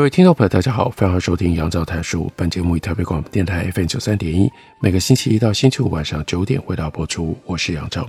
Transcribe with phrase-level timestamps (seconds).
[0.00, 2.32] 各位听众朋友，大家好，欢迎收听杨照谈书。
[2.34, 4.50] 本节目以台北广播电台 FM 九三点一，
[4.80, 7.36] 每个星期一到星期五晚上九点为大家播出。
[7.44, 8.08] 我是杨照，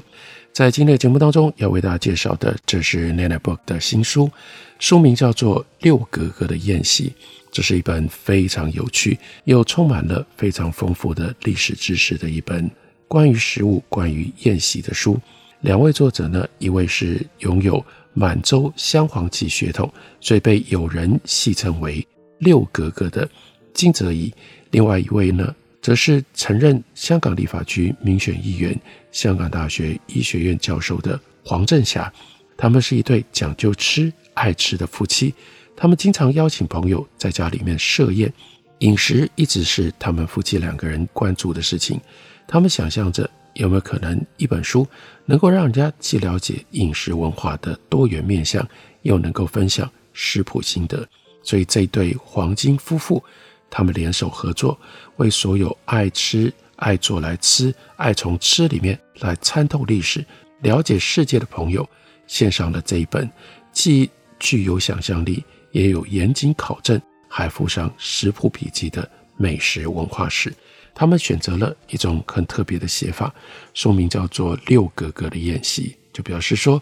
[0.53, 4.31] 在今天的节目当中要为大家介绍的，这是 Nana Book 的新书，
[4.79, 7.09] 书名叫做《六格格的宴席》。
[7.51, 12.71] 这是一本非常有趣又充满了非常丰富的历史知识的一本
[13.05, 15.19] 关于食物、关于宴席的书。
[15.59, 22.05] 两位作者呢，一位是拥有满洲镶黄旗血统，所以被友人戏称为
[22.39, 23.29] “六格格”的
[23.73, 24.31] 金泽宜；
[24.71, 28.77] 另外一位呢，则是曾任香港立法局民选议员、
[29.11, 32.11] 香港大学医学院教授的黄振霞。
[32.57, 35.33] 他们是一对讲究吃、爱吃的夫妻。
[35.75, 38.31] 他们经常邀请朋友在家里面设宴，
[38.79, 41.99] 饮食一直是他们夫妻两个人关注的事情。
[42.47, 43.29] 他们想象着。
[43.53, 44.87] 有没有可能一本书
[45.25, 48.67] 能够让人家既了解饮食文化的多元面向，
[49.01, 51.07] 又能够分享食谱心得？
[51.43, 53.23] 所以这对黄金夫妇，
[53.69, 54.79] 他们联手合作，
[55.17, 60.23] 为所有爱吃、爱做来吃、爱从吃里面来参透历史、
[60.61, 61.87] 了解世界的朋友，
[62.27, 63.29] 献上了这一本
[63.71, 70.53] 既具有想象力，也有严谨考证，还附上食谱笔记的美食文化史。
[70.93, 73.33] 他们选择了一种很特别的写法，
[73.73, 76.81] 书名叫做《六格格的宴席》，就表示说，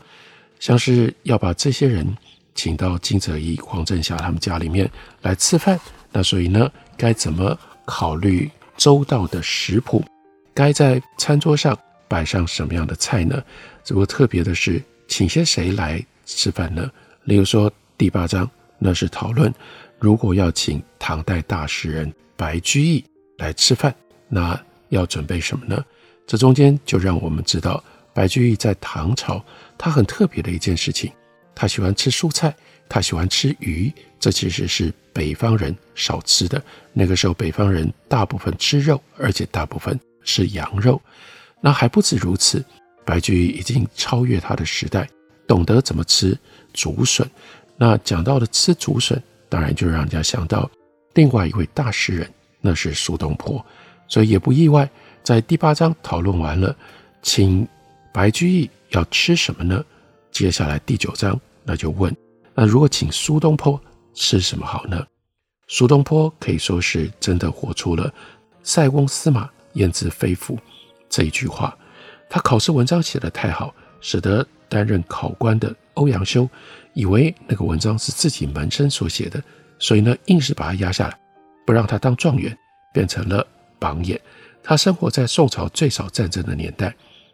[0.60, 2.06] 像是要把这些人
[2.54, 4.90] 请到金泽一、黄振霞他们家里面
[5.22, 5.80] 来吃饭。
[6.12, 10.04] 那所以呢，该怎么考虑周到的食谱？
[10.54, 13.42] 该在餐桌上摆上什么样的菜呢？
[13.88, 16.90] 如果特别的是，请些谁来吃饭呢？
[17.24, 19.54] 例如说第八章，那是讨论
[20.00, 23.06] 如果要请唐代大诗人白居易。
[23.40, 23.94] 来吃饭，
[24.28, 25.84] 那要准备什么呢？
[26.28, 27.84] 这中间就让我们知道，
[28.14, 29.44] 白居易在唐朝，
[29.78, 31.12] 他很特别的一件事情，
[31.56, 32.56] 他喜欢吃蔬菜，
[32.88, 36.62] 他喜欢吃鱼，这其实是北方人少吃的。
[36.94, 41.02] 那个时候，北方人大部分吃肉，而且大部分是羊肉。
[41.62, 42.64] 那还不止如此，
[43.04, 45.10] 白居易已经超越他的时代，
[45.48, 46.38] 懂得怎么吃
[46.74, 47.28] 竹笋。
[47.76, 50.70] 那讲到了吃竹笋，当然就让人家想到
[51.16, 52.32] 另外一位大诗人。
[52.62, 53.64] 那是苏东坡，
[54.08, 54.90] 所以也不意外。
[55.24, 56.76] 在第八章讨论完了，
[57.22, 57.68] 请
[58.14, 59.84] 白居易要吃什么呢？
[60.32, 62.16] 接下来第九章那就问：
[62.54, 63.80] 那如果请苏东坡
[64.14, 65.06] 吃什么好呢？
[65.68, 68.12] 苏东坡可以说是真的活出了
[68.64, 70.58] “塞翁失马，焉知非福”
[71.10, 71.78] 这一句话。
[72.30, 76.50] 他考试文章写得太好，使得担任考官的欧阳修
[76.94, 79.44] 以为那个文章是自己门生所写的，
[79.78, 81.20] 所以呢，硬是把他压下来。
[81.70, 82.58] 不让他当状元，
[82.92, 83.46] 变成了
[83.78, 84.20] 榜眼。
[84.64, 86.92] 他生活在宋朝最少战争的年代，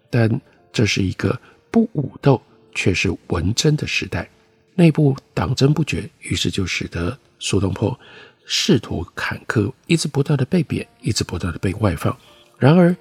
[0.09, 0.29] 但
[0.73, 1.39] 这是一个
[1.71, 2.41] 不武斗
[2.73, 4.29] 却是文争的时代，
[4.73, 7.97] 内部党争不绝，于是就使得苏东坡
[8.45, 12.13] 仕途坎坷，一直不断的被贬，一直不断的被外放。
[12.57, 12.93] 然而，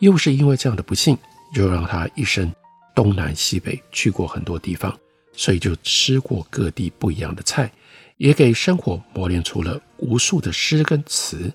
[0.00, 1.16] 又是因为这样的不幸，
[1.54, 2.52] 就让他一生
[2.94, 4.94] 东南西北去过很多地方，
[5.32, 7.72] 所以就吃过各地不一样的菜。
[8.22, 11.52] 也给生活磨练出了无数的诗跟词，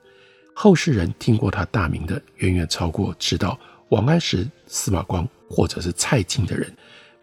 [0.53, 3.57] 后世人听过他大名的远远超过知道
[3.87, 6.69] 王安石、司马光或者是蔡京的人。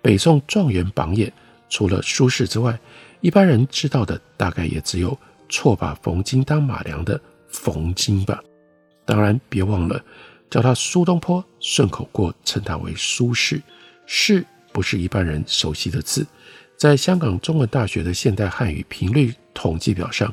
[0.00, 1.30] 北宋状元榜眼，
[1.68, 2.78] 除了苏轼之外，
[3.20, 5.14] 一般人知道的大概也只有
[5.50, 8.42] 错把冯京当马良的冯京吧。
[9.04, 10.02] 当然，别忘了
[10.48, 13.60] 叫他苏东坡，顺口过称他为苏轼。
[14.08, 14.42] 轼
[14.72, 16.26] 不是一般人熟悉的字。
[16.84, 20.30] 在香港中文大学的现代汉语频率统计表上，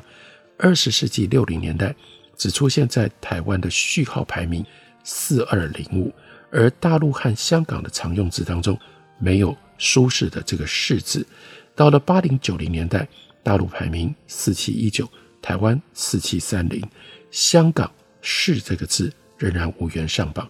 [0.58, 1.96] 二十世纪六零年代
[2.36, 4.62] 只出现在台湾的序号排名
[5.02, 6.12] 四二零五，
[6.50, 8.78] 而大陆和香港的常用字当中
[9.18, 11.26] 没有舒适的这个适字。
[11.74, 13.08] 到了八零九零年代，
[13.42, 15.08] 大陆排名四七一九，
[15.40, 16.86] 台湾四七三零，
[17.30, 17.90] 香港
[18.20, 20.46] 是这个字仍然无缘上榜，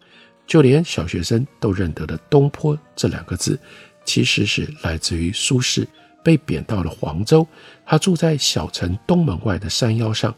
[0.49, 3.57] 就连小学生都认得的东坡这两个字。
[4.05, 5.87] 其实是来自于苏轼
[6.23, 7.47] 被贬到了黄州，
[7.85, 10.35] 他住在小城东门外的山腰上，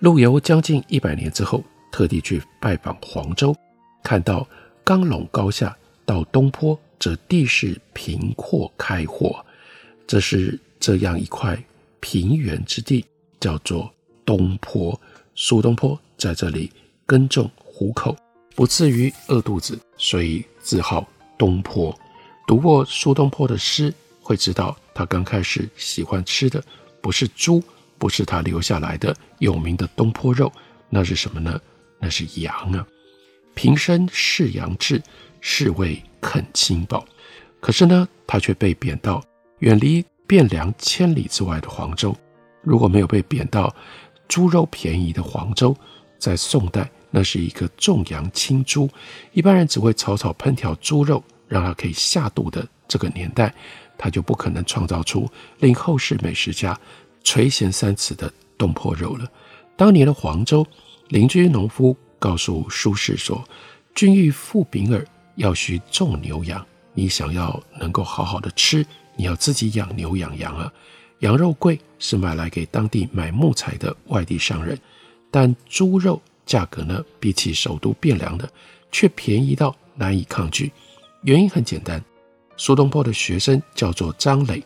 [0.00, 3.56] 陆游将近一百年之后，特地去拜访黄州，
[4.02, 4.46] 看到
[4.84, 9.44] 冈陇高下，到东坡则地势平阔开阔，
[10.06, 11.58] 这是这样一块
[12.00, 13.04] 平原之地，
[13.38, 13.92] 叫做
[14.24, 14.98] 东坡。
[15.34, 16.70] 苏东坡在这里
[17.06, 18.14] 耕种糊口，
[18.54, 21.98] 不至于饿肚子，所以自号东坡。
[22.52, 26.62] 读过苏东坡的诗，会知道他刚开始喜欢吃的
[27.00, 27.64] 不是猪，
[27.96, 30.52] 不是他留下来的有名的东坡肉，
[30.90, 31.58] 那是什么呢？
[31.98, 32.86] 那是羊啊。
[33.54, 35.02] 平生饲羊志，
[35.40, 37.06] 是为啃亲饱。
[37.58, 39.24] 可是呢，他却被贬到
[39.60, 42.14] 远离汴梁千里之外的黄州。
[42.60, 43.74] 如果没有被贬到
[44.28, 45.74] 猪肉便宜的黄州，
[46.18, 48.90] 在宋代那是一个重羊轻猪，
[49.32, 53.54] 一般人只会草草烹调猪肉，让它可以下肚的这个年代，
[53.98, 56.78] 他就不可能创造出令后世美食家
[57.22, 59.30] 垂涎三尺的东坡肉了。
[59.76, 60.66] 当年的黄州，
[61.08, 63.46] 邻居农夫告诉苏轼说
[63.94, 66.64] ：“君欲富饼耳，要须种牛羊。
[66.94, 70.72] 你想要能够好好的吃，你要自己养牛养羊啊。
[71.18, 74.78] 羊肉贵是买来给当地买木材的外地商人，
[75.30, 78.50] 但猪肉价格呢，比起首都汴梁的
[78.90, 80.72] 却便宜到难以抗拒。
[81.22, 82.02] 原因很简单。”
[82.56, 84.62] 苏东坡的学生叫做张磊，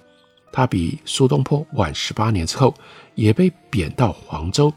[0.52, 2.74] 他比苏东坡晚十八年之后，
[3.14, 4.72] 也被贬到黄州。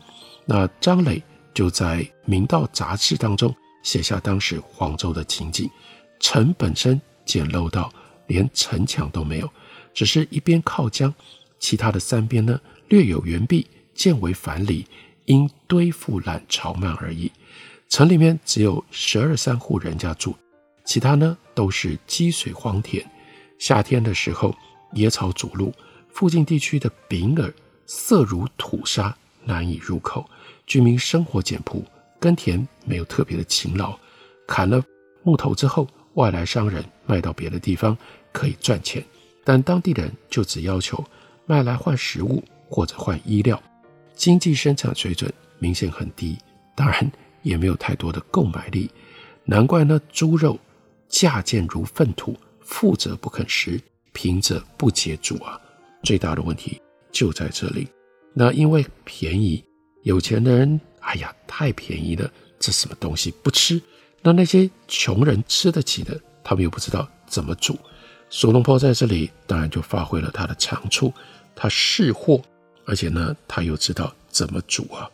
[0.45, 1.21] 那张磊
[1.53, 3.53] 就在《明道》杂志当中
[3.83, 5.69] 写下当时黄州的情景：
[6.19, 7.91] 城本身简陋到
[8.27, 9.49] 连城墙都没有，
[9.93, 11.13] 只是一边靠江，
[11.59, 14.85] 其他的三边呢略有圆壁，渐为樊篱，
[15.25, 17.31] 因堆覆滥潮漫而已。
[17.89, 20.35] 城里面只有十二三户人家住。
[20.89, 23.05] 其他呢都是积水荒田，
[23.59, 24.55] 夏天的时候
[24.93, 25.71] 野草阻路，
[26.09, 27.53] 附近地区的饼耳
[27.85, 29.15] 色如土沙，
[29.45, 30.27] 难以入口。
[30.65, 31.85] 居民生活简朴，
[32.19, 33.95] 耕田没有特别的勤劳。
[34.47, 34.83] 砍了
[35.21, 37.95] 木头之后，外来商人卖到别的地方
[38.31, 39.05] 可以赚钱，
[39.43, 41.05] 但当地人就只要求
[41.45, 43.61] 卖来换食物或者换衣料，
[44.15, 46.35] 经济生产水准明显很低，
[46.73, 47.11] 当然
[47.43, 48.89] 也没有太多的购买力。
[49.45, 50.59] 难怪呢，猪肉。
[51.09, 53.81] 价贱如粪土，富者不肯食，
[54.13, 55.59] 贫者不解煮啊！
[56.03, 56.79] 最大的问题
[57.11, 57.87] 就在这里。
[58.33, 59.61] 那因为便宜，
[60.03, 62.29] 有钱的人，哎呀，太便宜了，
[62.59, 63.81] 这什么东西不吃？
[64.21, 67.77] 那那些穷人吃得起的，他们又不知道怎么煮。
[68.29, 71.11] 苏东坡在这里当然就发挥了他的长处，
[71.55, 72.39] 他识货，
[72.85, 75.09] 而且呢，他又知道怎么煮啊，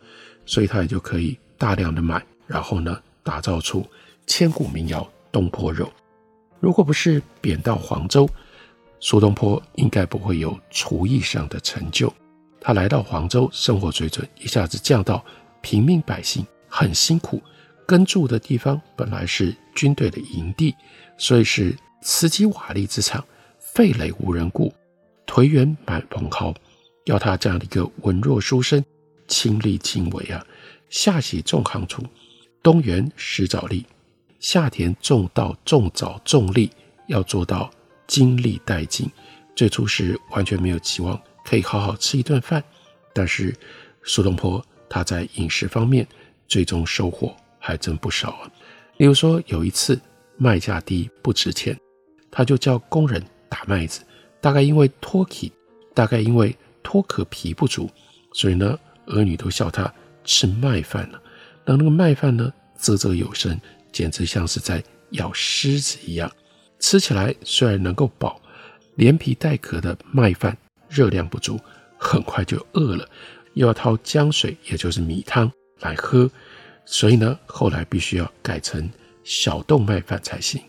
[0.46, 3.86] 所以他也就可以大量的买，然后呢，打造出
[4.28, 5.10] 千古名窑。
[5.36, 5.92] 东坡肉，
[6.62, 8.26] 如果不是贬到黄州，
[9.02, 12.12] 苏东坡应该不会有厨艺上的成就。
[12.62, 15.22] 他来到黄州，生活水准一下子降到
[15.60, 17.42] 平民百姓很辛苦。
[17.86, 20.74] 耕住的地方本来是军队的营地，
[21.18, 23.22] 所以是瓷器瓦砾之场，
[23.60, 24.74] 废垒无人顾，
[25.28, 26.56] 颓垣满蓬蒿。
[27.04, 28.82] 要他这样的一个文弱书生
[29.28, 30.42] 亲力亲为啊，
[30.90, 32.00] 下喜种行黷，
[32.64, 33.86] 冬园拾枣栗。
[34.46, 36.70] 夏田种稻、种枣、种栗，
[37.08, 37.68] 要做到
[38.06, 39.10] 精力殆尽。
[39.56, 42.64] 最初是完全没有期望可以好好吃一顿饭，
[43.12, 43.52] 但是
[44.04, 46.08] 苏东坡他在饮食方面
[46.48, 48.52] 最终收获还真不少啊。
[48.98, 50.00] 例如说有一次
[50.38, 51.76] 麦价低不值钱，
[52.30, 54.02] 他就叫工人打麦子，
[54.40, 55.52] 大概因为脱皮，
[55.96, 57.90] 大概因为脱壳皮不足，
[58.32, 59.92] 所以呢儿女都笑他
[60.24, 61.20] 吃麦饭了。
[61.66, 63.60] 那那个麦饭呢啧啧有声。
[63.96, 66.30] 简直像是在咬狮子一样，
[66.80, 68.42] 吃起来虽然能够饱，
[68.96, 70.58] 连皮带壳的麦饭
[70.90, 71.58] 热量不足，
[71.98, 73.08] 很快就饿了，
[73.54, 75.50] 又要掏浆水，也就是米汤
[75.80, 76.30] 来喝，
[76.86, 78.92] 所以呢，后来必须要改成
[79.24, 80.62] 小豆麦饭才行。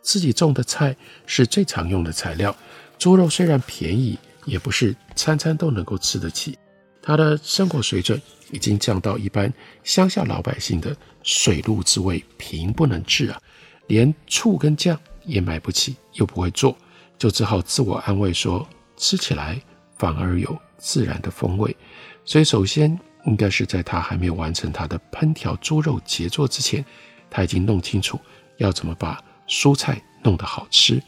[0.00, 2.52] 自己种的菜是最常用的材料，
[2.98, 6.58] 猪肉虽然便宜，也不是餐餐都能够吃得起。
[7.00, 8.20] 他的生活水准
[8.50, 9.52] 已经降到一般
[9.84, 13.40] 乡下老百姓的水陆之味贫不能治啊，
[13.86, 16.76] 连醋跟酱也买不起，又不会做，
[17.18, 19.60] 就只好自我安慰说，吃起来
[19.96, 21.76] 反而有自然的风味。
[22.24, 26.84] 所以，首先应该是在他还没有完成他的烹调猪肉杰作之前，
[27.30, 28.18] 他已经弄清楚
[28.58, 31.02] 要怎么把蔬菜弄得好吃。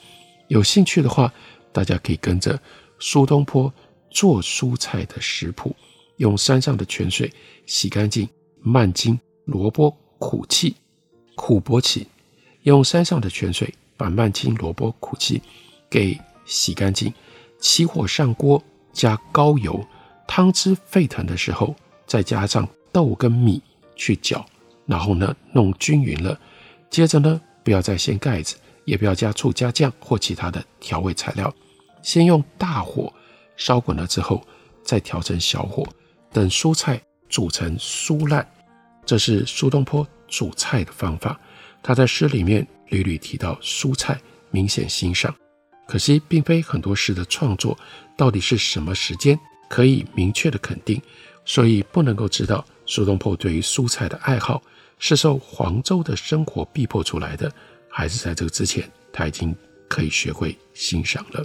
[0.49, 1.33] 有兴趣的话，
[1.73, 2.59] 大家可以跟着
[2.99, 3.73] 苏东坡。
[4.11, 5.75] 做蔬菜的食谱，
[6.19, 7.29] 用山上的泉水
[7.67, 8.29] 洗干净
[8.61, 9.93] 蔓菁、萝卜、
[10.25, 10.75] 苦气、
[11.35, 12.07] 苦柏杞。
[12.63, 15.43] 用山上的泉水把蔓菁、萝卜、苦气
[15.91, 17.13] 给洗干净，
[17.61, 19.87] 起火上锅，加高油，
[20.27, 21.77] 汤汁沸腾的时候，
[22.07, 23.61] 再加上豆跟米
[23.97, 24.43] 去搅，
[24.87, 26.41] 然后呢弄均匀了。
[26.89, 31.55] 接着呢，不要再掀盖子，也不要加醋、加酱或其他的调味材料。
[32.03, 33.13] 先用大火
[33.59, 34.43] 烧滚了之后，
[34.83, 35.87] 再调成小火，
[36.33, 38.49] 等蔬菜煮成酥烂。
[39.05, 41.39] 这是苏东坡煮菜的方法。
[41.83, 44.19] 他在诗里面屡屡提到蔬菜，
[44.51, 45.35] 明显欣赏。
[45.87, 47.79] 可惜，并非很多诗的创作
[48.17, 51.01] 到底是什么时间可以明确的肯定，
[51.45, 54.63] 所以不能够知道苏东坡对于蔬菜的爱好
[54.99, 57.53] 是受黄州的生活逼迫出来的，
[57.91, 59.55] 还是在这个之前他已经
[59.87, 61.45] 可以学会欣赏了。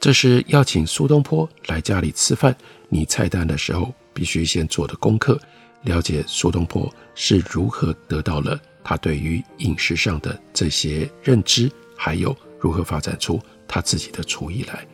[0.00, 2.56] 这是要请苏东坡来家里吃饭，
[2.88, 5.38] 拟菜单的时候必须先做的功课。
[5.82, 14.86] 了解苏东坡是如何得到了他对于饮食上的这些认知，还有如何发展出他自己的厨艺来。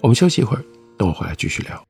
[0.00, 0.64] 我们休息一会儿，
[0.96, 1.89] 等我回来继续聊。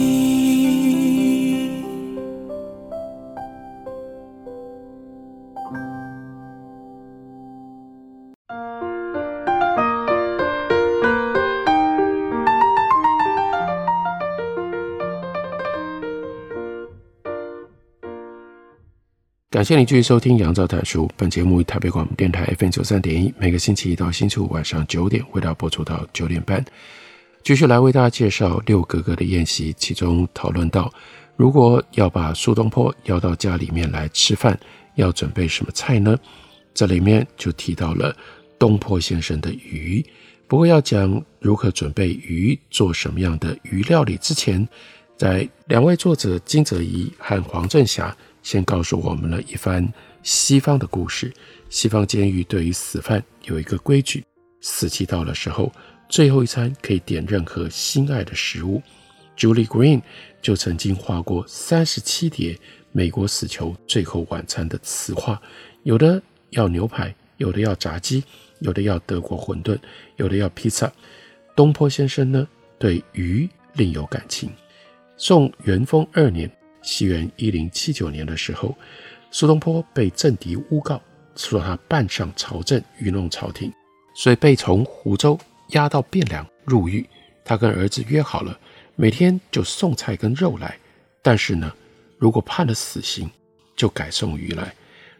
[19.61, 21.05] 感谢您继续收听《杨照谈书》。
[21.15, 26.65] 本节目以台北广播电台 FM 九三点一，每个星期一到星期五晚上九点为大家播出到九点半。
[27.43, 30.91] 继续来为大家介绍六哥哥的宴席，其中讨论到，
[31.35, 34.59] 如果要把苏东坡邀到家里面来吃饭，
[34.95, 36.17] 要准备什么菜呢？
[36.73, 38.17] 这里面就提到了
[38.57, 40.03] 东坡先生的鱼。
[40.47, 44.67] 不过要讲如何准备鱼，做什么样的鱼料理之前，
[45.15, 48.17] 在两位作者金泽怡和黄振霞。
[48.43, 49.87] 先告诉我们了一番
[50.23, 51.31] 西方的故事。
[51.69, 54.23] 西方监狱对于死犯有一个规矩：
[54.59, 55.71] 死期到了时候，
[56.09, 58.81] 最后一餐可以点任何心爱的食物。
[59.37, 60.01] Julie Green
[60.41, 62.59] 就曾经画过三十七叠
[62.91, 65.41] 美国死囚最后晚餐的词画，
[65.83, 68.23] 有的要牛排，有的要炸鸡，
[68.59, 69.77] 有的要德国馄饨，
[70.17, 70.91] 有的要披萨。
[71.55, 74.51] 东坡先生呢，对鱼另有感情。
[75.15, 76.51] 宋元丰二年。
[76.81, 78.75] 西元一零七九年的时候，
[79.29, 81.01] 苏东坡被政敌诬告，
[81.35, 83.71] 说他绊上朝政，愚弄朝廷，
[84.15, 87.07] 所以被从湖州押到汴梁入狱。
[87.43, 88.57] 他跟儿子约好了，
[88.95, 90.77] 每天就送菜跟肉来，
[91.21, 91.71] 但是呢，
[92.17, 93.29] 如果判了死刑，
[93.75, 94.73] 就改送鱼来。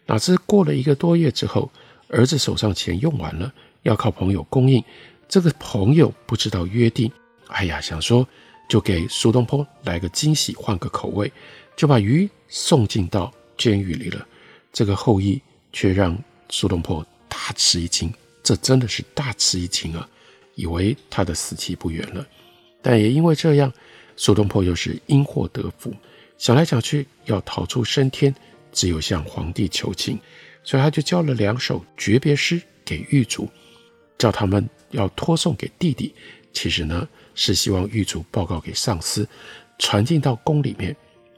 [0.05, 1.71] 哪知过了一个多月之后，
[2.09, 3.53] 儿子手上钱用完了，
[3.83, 4.83] 要靠朋友供应。
[5.27, 7.11] 这个朋友不知道约定，
[7.47, 8.27] 哎呀，想说。
[8.71, 11.29] 就给苏东坡来个惊喜，换个口味，
[11.75, 14.25] 就把鱼送进到监狱里了。
[14.71, 15.41] 这个后意
[15.73, 18.09] 却让苏东坡大吃一惊，
[18.41, 20.07] 这真的是大吃一惊啊！
[20.55, 22.25] 以为他的死期不远了，
[22.81, 23.69] 但也因为这样，
[24.15, 25.93] 苏东坡又是因祸得福，
[26.37, 28.33] 想来想去要逃出升天，
[28.71, 30.17] 只有向皇帝求情，
[30.63, 33.49] 所以他就交了两首诀别诗给狱卒，
[34.17, 36.15] 叫他们要托送给弟弟。
[36.53, 39.27] 其实呢，是希望狱卒报告给上司，
[39.79, 40.95] 传进到宫里面。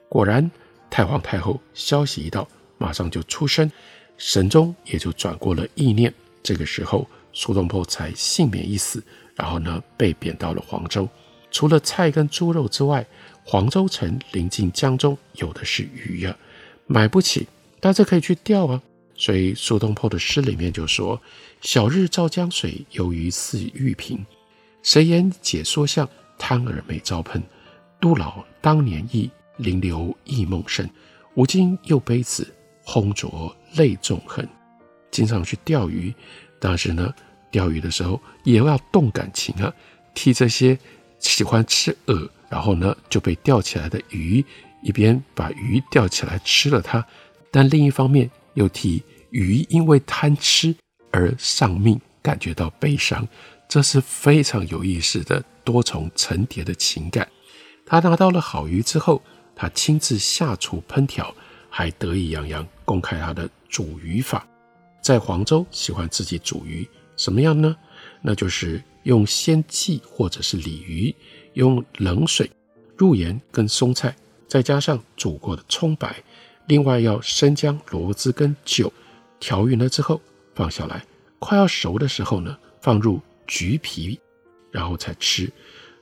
[0.09, 0.49] 果然，
[0.89, 2.47] 太皇太后消息一到，
[2.77, 3.71] 马上就出生，
[4.17, 6.13] 神宗也就转过了意念。
[6.41, 9.03] 这个时候，苏东坡才幸免一死。
[9.35, 11.09] 然后呢，被贬到了黄州。
[11.49, 13.03] 除了菜跟猪肉之外，
[13.43, 16.37] 黄州城临近江中，有的是鱼呀，
[16.85, 17.47] 买不起，
[17.79, 18.81] 大家可以去钓啊。
[19.15, 21.19] 所以苏东坡的诗里面就说
[21.61, 24.23] ：“小日照江水，游鱼似玉萍。
[24.83, 27.41] 谁言解说相，贪尔美招喷。
[28.01, 30.87] 杜老当年意，临流忆梦深。
[31.35, 32.53] 吾今又悲此，
[32.85, 34.45] 烘浊泪纵横。”
[35.09, 36.13] 经常去钓鱼，
[36.59, 37.13] 但是呢，
[37.49, 39.73] 钓鱼的时候也要动感情啊，
[40.13, 40.77] 替这些
[41.17, 44.43] 喜欢吃饵，然后呢就被钓起来的鱼，
[44.81, 47.05] 一边把鱼钓起来吃了它，
[47.51, 50.75] 但另一方面又替鱼因为贪吃
[51.11, 53.25] 而丧命感觉到悲伤，
[53.73, 57.27] 这是非常有意思的多重层叠的情感。
[57.87, 59.19] 他拿到了好鱼之后，
[59.55, 61.33] 他亲自下厨烹调，
[61.71, 64.47] 还得意洋洋公开他的煮鱼法。
[65.01, 66.87] 在黄州喜欢自己煮鱼，
[67.17, 67.75] 什么样呢？
[68.21, 71.15] 那就是用鲜鲫或者是鲤鱼，
[71.53, 72.47] 用冷水、
[72.95, 74.15] 入盐跟松菜，
[74.47, 76.23] 再加上煮过的葱白，
[76.67, 78.93] 另外要生姜、萝卜跟酒
[79.39, 80.21] 调匀了之后
[80.53, 81.03] 放下来，
[81.39, 84.19] 快要熟的时候呢，放入橘皮，
[84.71, 85.51] 然后才吃。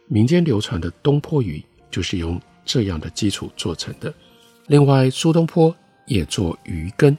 [0.08, 4.14] 民间流传的东坡鱼就是用这样的基础做成的。
[4.68, 7.18] 另外，苏东坡也做鱼羹。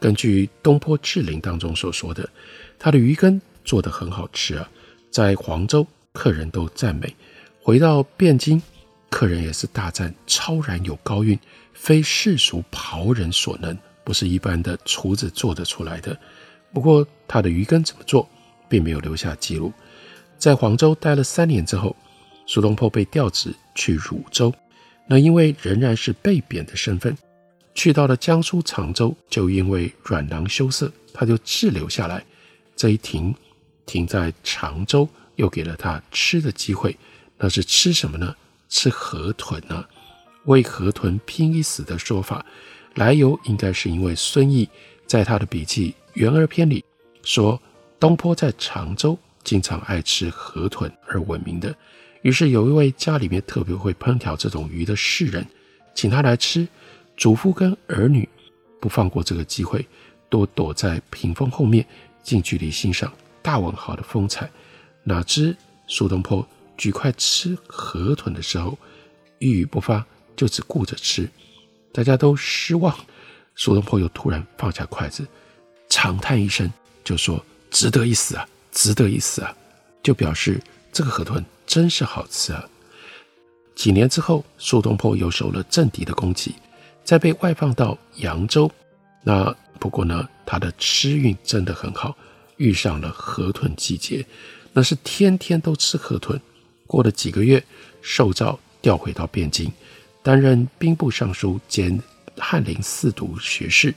[0.00, 2.28] 根据《东坡志林》当中所说的，
[2.78, 4.68] 他的鱼羹做得很好吃啊，
[5.10, 7.12] 在黄州客人都赞美，
[7.60, 8.62] 回到汴京，
[9.10, 11.36] 客人也是大赞超然有高韵，
[11.72, 16.16] 非世俗庖人所能，不是一般的厨子做得出来的。
[16.72, 18.28] 不过他的鱼羹怎么做，
[18.68, 19.72] 并没有留下记录。
[20.36, 21.96] 在黄州待了三年之后，
[22.46, 24.52] 苏东坡被调职去汝州，
[25.06, 27.16] 那因为仍然是被贬的身份。
[27.74, 32.24] 去到了江苏常州，就因为软囊羞涩，他就滞留下来。
[32.74, 33.34] 这一停，
[33.86, 36.96] 停在常州，又给了他吃的机会。
[37.36, 38.34] 那是吃什么呢？
[38.68, 39.88] 吃河豚啊！
[40.44, 42.44] 为河豚拼一死的说法，
[42.94, 44.68] 来由应该是因为孙毅
[45.06, 46.84] 在他的笔记《元儿篇》里
[47.22, 47.60] 说，
[48.00, 51.74] 东坡在常州经常爱吃河豚而闻名的。
[52.22, 55.46] 于是有一位家里面特别会烹调这种鱼的士人，
[55.94, 56.66] 请他来吃。
[57.16, 58.28] 祖父跟儿女
[58.80, 59.84] 不放过这个机会，
[60.28, 61.84] 都躲在屏风后面，
[62.22, 64.48] 近距离欣赏大文豪的风采。
[65.02, 65.56] 哪知
[65.88, 68.78] 苏东坡举筷吃河豚的时候，
[69.40, 70.06] 一语不发，
[70.36, 71.28] 就只顾着吃，
[71.92, 72.96] 大家都失望。
[73.56, 75.26] 苏东坡又突然放下筷子，
[75.88, 79.54] 长叹一声，就说：“值得一死啊，值得一死啊！”
[80.02, 80.60] 就表示
[80.92, 82.64] 这个河豚真是好吃啊。
[83.74, 86.54] 几年之后，苏东坡又受了政敌的攻击。
[87.04, 88.70] 再被外放到扬州，
[89.22, 92.14] 那不过呢，他的吃运真的很好，
[92.58, 94.26] 遇上了河豚季节，
[94.74, 96.38] 那是天天都吃河豚。
[96.86, 97.64] 过了几个月，
[98.02, 99.72] 受诏调回到汴京，
[100.22, 101.98] 担任兵部尚书兼
[102.36, 103.94] 翰林四读学士。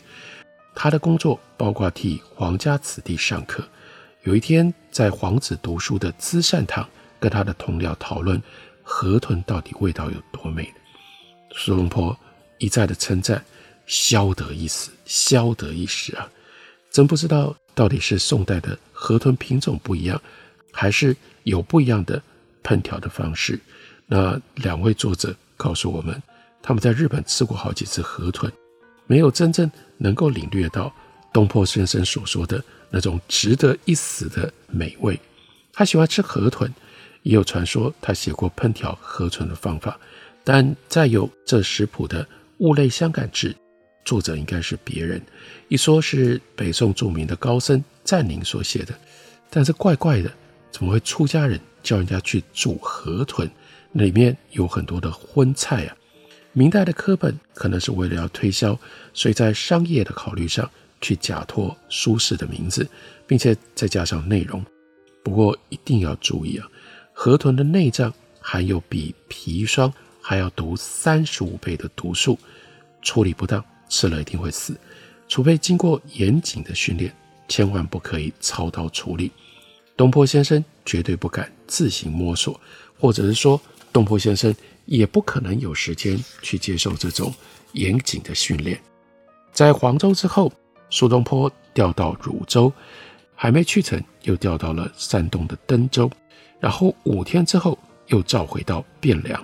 [0.73, 3.63] 他的工作包括替皇家子弟上课。
[4.23, 6.87] 有一天，在皇子读书的资善堂，
[7.19, 8.41] 跟他的同僚讨论
[8.83, 10.71] 河豚到底味道有多美。
[11.55, 12.17] 苏东坡。
[12.63, 13.43] 一再的称赞，
[13.87, 16.29] 消得一时，消得一时啊！
[16.91, 20.21] 真不知道到底是宋代的河豚品种不一样，
[20.71, 22.21] 还是有不一样的
[22.63, 23.59] 烹调的方式。
[24.05, 26.21] 那两位作者告诉我们，
[26.61, 28.53] 他们在日本吃过好几次河豚，
[29.11, 30.89] 没有真正能够领略到
[31.33, 35.19] 东坡先生所说的那种值得一死的美味。
[35.73, 36.71] 他喜欢吃河豚，
[37.23, 39.99] 也有传说他写过烹调河豚的方法，
[40.45, 42.23] 但再有这食谱的。
[42.59, 43.51] 《物类相感志》，
[44.05, 45.21] 作者应该是别人，
[45.67, 48.97] 一说是北宋著名的高僧赞宁所写的，
[49.49, 50.31] 但是怪怪的，
[50.71, 53.49] 怎么会出家人叫人家去煮河豚？
[53.91, 55.97] 里面有很多的荤菜啊！
[56.53, 58.77] 明代的科本可能是为了要推销，
[59.13, 62.87] 所以在商业的考虑上去假托苏轼的名字，
[63.25, 64.63] 并且再加上内容。
[65.23, 66.67] 不过一定要注意啊，
[67.13, 72.37] 河豚的内脏含有比砒霜还要毒三十五倍的毒素。
[73.01, 74.75] 处理不当，吃了一定会死。
[75.27, 77.15] 除非经过严谨的训练，
[77.47, 79.31] 千万不可以操刀处理。
[79.95, 82.59] 东坡先生绝对不敢自行摸索，
[82.99, 83.59] 或者是说，
[83.93, 84.53] 东坡先生
[84.85, 87.33] 也不可能有时间去接受这种
[87.73, 88.79] 严谨的训练。
[89.51, 90.51] 在黄州之后，
[90.89, 92.71] 苏东坡调到汝州，
[93.35, 96.09] 还没去成，又调到了山东的登州，
[96.59, 97.77] 然后五天之后
[98.07, 99.43] 又召回到汴梁，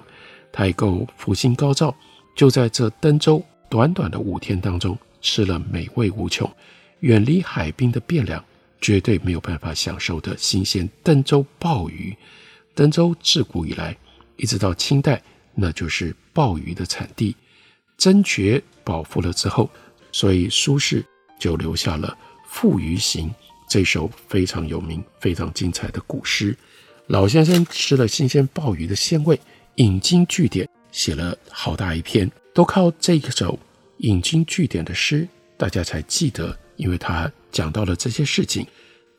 [0.52, 1.96] 他一够福星高照。
[2.36, 6.50] 就在这登州短短的五天当中，吃了美味无穷，
[7.00, 8.44] 远离海滨的汴梁
[8.80, 12.16] 绝对没有办法享受的新鲜登州鲍鱼。
[12.76, 13.98] 登州自古以来，
[14.38, 15.22] 一直到清代，
[15.54, 17.36] 那就是鲍鱼的产地。
[17.98, 19.70] 真觉饱腹了之后，
[20.12, 21.04] 所以苏轼
[21.40, 22.16] 就留下了
[22.48, 23.28] 《赋鱼行》
[23.68, 26.56] 这首非常有名、非常精彩的古诗。
[27.08, 29.40] 老先生吃了新鲜鲍鱼的鲜味，
[29.76, 33.58] 引经据典，写了好大一篇，都靠这一首
[33.98, 38.66] 引经据典的诗，大家才记得，因为他讲到了这些事情。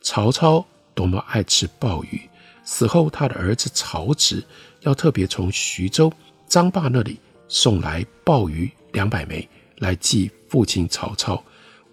[0.01, 2.21] 曹操多么爱吃鲍鱼，
[2.63, 4.43] 死后他的儿子曹植
[4.81, 6.11] 要特别从徐州
[6.47, 7.17] 张霸那里
[7.47, 11.43] 送来鲍鱼两百枚来祭父亲曹操。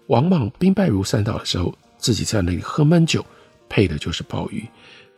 [0.07, 3.25] 王莽兵败如山倒的时候，自己在那里喝闷酒，
[3.67, 4.65] 配的就是鲍鱼。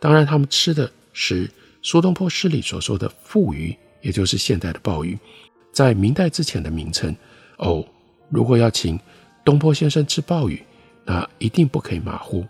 [0.00, 1.48] 当然，他们吃的是
[1.82, 5.16] 苏东坡诗里所说的腹鱼，也就是现代的鲍鱼。
[5.72, 7.14] 在明代之前的名称
[7.58, 7.86] 哦，
[8.28, 8.98] 如果要请
[9.44, 10.60] 东坡先生吃鲍鱼，
[11.04, 12.44] 那一定不可以马虎。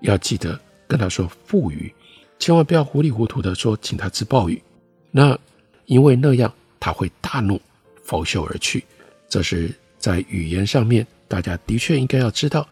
[0.00, 1.90] 要记得跟他说“腹鱼”，
[2.38, 4.62] 千万不要糊里糊涂的说请他吃鲍鱼。
[5.10, 5.38] 那
[5.86, 7.60] 因为那样他会大怒，
[8.04, 8.84] 拂袖而去。
[9.28, 12.68] 这是在语言上面，大家的确应该要知道，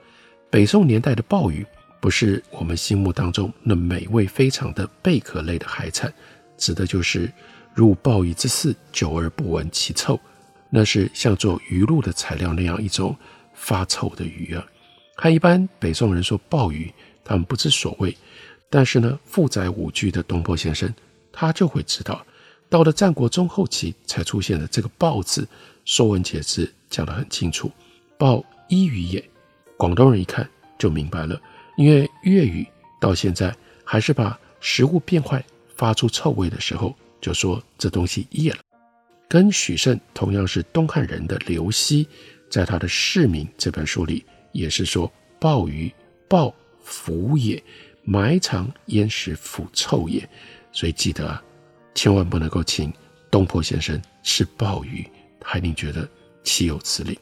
[0.51, 1.67] 北宋年代的鲍鱼
[2.01, 6.13] 不是我们心目当中那美味非常的贝壳类的海产，
[6.57, 7.33] 指的就是
[7.75, 10.21] 入鲍鱼之肆，久而不闻其臭，
[10.71, 13.17] 那是像做鱼露的材料那样一种
[13.55, 14.65] 发臭的鱼啊。
[15.17, 16.93] 看一般北宋人说鲍鱼。
[17.27, 18.15] 他们不知所谓，
[18.77, 20.93] 但是呢，负载五句的东坡先生，
[21.31, 22.27] 他就会知道，
[22.69, 25.43] 到了战国中后期才出现的这个“鲍”字，
[25.85, 27.71] 《说文解字》讲得很清楚
[28.19, 29.25] ，“鲍伊鱼也”。
[29.79, 31.41] 广东人一看就明白了，
[31.77, 32.67] 因为粤语
[33.01, 35.45] 到现在还是把食物变坏、
[35.77, 38.63] 发出臭味的时候，就说这东西腌了。
[39.29, 42.09] 跟许慎同样是东汉人的刘熙，
[42.51, 45.09] 在他的《市民》这本书里也是说
[45.39, 45.95] 鲍鱼，
[46.29, 46.53] 鲍。
[46.87, 47.65] 腐也，
[48.05, 50.29] 埋藏焉识腐臭也，
[50.73, 51.43] 所以记得啊，
[51.95, 52.93] 千万不能够请
[53.31, 55.05] 东坡先生吃鲍鱼，
[55.43, 56.09] 还令觉得
[56.43, 57.19] 岂有此理。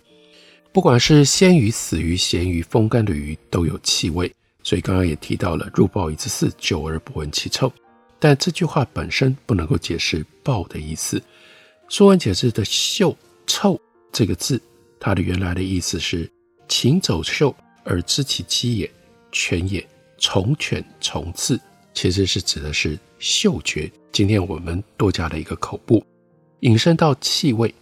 [0.73, 4.33] 不管是鲜鱼、死鱼、咸鱼、风干的鱼，都有气味。
[4.64, 7.71] 所以刚刚也提到了“入鲍鱼之肆，久而不闻其臭”，
[8.18, 11.18] 但这句话本身不能够解释“鲍”的意思。
[11.88, 13.16] 《说文解字》的“嗅
[13.47, 13.79] ”“臭”
[14.12, 14.61] 这个字，
[15.01, 16.31] 它的原来的意思是
[16.68, 18.90] “禽走兽而知其机也”。
[19.33, 19.85] 犬也，
[20.23, 21.61] 从犬从刺，
[21.93, 23.91] 其实是指的是嗅觉。
[24.13, 26.03] 今天我们多加了一个口部，
[26.61, 27.75] 引申到气味，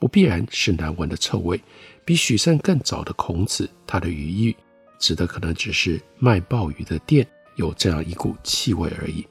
[0.00, 1.58] 不必然是难闻的臭味。
[2.04, 4.54] 比许慎更早的孔子，他的语意
[4.98, 9.24] 指的可能只是卖鲍鱼的店有这样一股气味而已。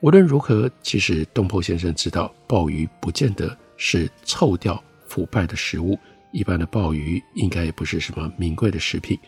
[0.00, 5.98] 无论如何，其实东坡先生知道，鲍鱼不见得是臭掉腐败的食物，
[6.30, 9.18] 一般的鲍鱼应该也不是什么名贵的食品，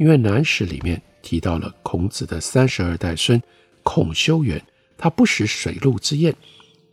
[0.00, 1.00] 因为《南史》里面。
[1.22, 3.40] 提到了孔子的三十二代孙
[3.82, 4.58] 孔修远，
[4.96, 6.34] 他不食水陆之宴，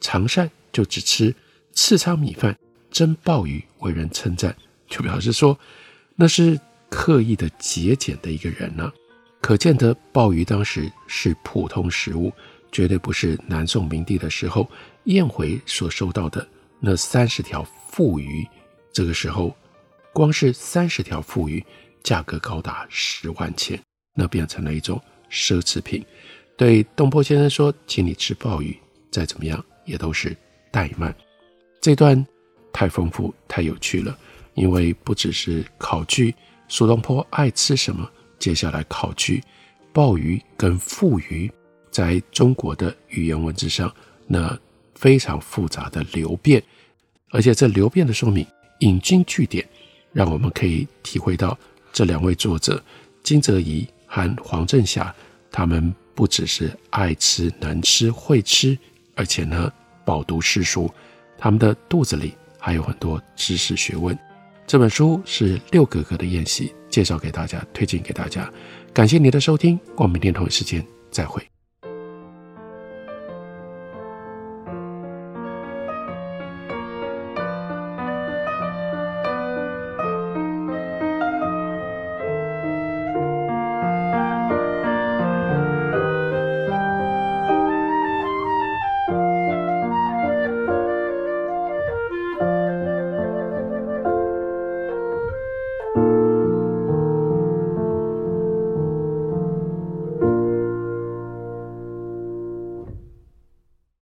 [0.01, 1.33] 常善就只吃
[1.71, 2.53] 刺仓米饭、
[2.91, 4.53] 蒸鲍鱼，为人称赞，
[4.89, 5.57] 就表示说
[6.13, 8.91] 那是刻意的节俭的一个人呢、
[9.39, 12.29] 可见得鲍鱼当时是普通食物，
[12.69, 14.69] 绝对不是南宋明帝的时候
[15.05, 16.45] 宴会所收到的
[16.81, 18.45] 那三十条富鱼。
[18.91, 19.55] 这个时候，
[20.11, 21.65] 光是三十条富鱼，
[22.07, 23.77] 价格高达十万钱。
[24.13, 24.97] 那变成了一种
[25.29, 26.01] 奢侈品。
[26.55, 28.75] 对东坡先生说：“请你吃鲍鱼，
[29.11, 30.33] 再怎么样也都是
[30.71, 31.13] 怠慢。”
[31.81, 32.25] 这段
[32.71, 34.17] 太丰富、太有趣了，
[34.53, 36.33] 因为不只是考据
[36.69, 39.43] 苏东坡爱吃什么，接下来考据
[39.91, 41.51] 鲍鱼跟腹鱼
[41.91, 43.93] 在中国的语言文字上
[44.25, 44.57] 那
[44.95, 46.63] 非常复杂的流变，
[47.29, 48.43] 而且这流变的说明
[48.79, 49.63] 引经据典，
[50.11, 51.55] 让我们可以体会到
[51.91, 52.81] 这两位作者
[53.21, 53.87] 金泽怡。
[54.09, 55.13] 和黄振霞，
[55.51, 58.75] 他们不只是爱吃、能吃、会吃，
[59.15, 59.69] 而且呢，
[60.05, 60.89] 饱读诗书，
[61.37, 64.17] 他们的肚子里还有很多知识学问。
[64.65, 68.49] 这本书是六格格的宴席，介绍给大家，推荐给大家。
[68.93, 71.45] 感谢您的收听，我们明天同一时间再会。